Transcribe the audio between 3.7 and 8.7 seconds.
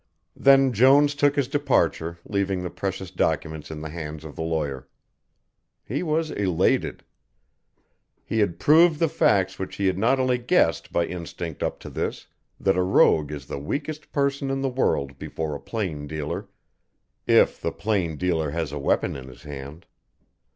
the hands of the lawyer. He was elated. He had